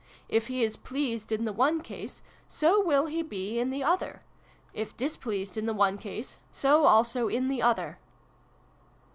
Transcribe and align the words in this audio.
If 0.27 0.47
He 0.47 0.63
is 0.63 0.77
pleased 0.77 1.31
in 1.31 1.43
the 1.43 1.53
one 1.53 1.79
case, 1.79 2.23
so 2.47 2.83
will 2.83 3.05
He 3.05 3.21
be 3.21 3.59
in 3.59 3.69
the 3.69 3.83
other; 3.83 4.23
if 4.73 4.97
displeased 4.97 5.57
in 5.57 5.67
the 5.67 5.75
one 5.75 5.99
case, 5.99 6.39
so 6.51 6.85
also 6.87 7.27
in 7.27 7.49
the 7.49 7.61
other." 7.61 7.99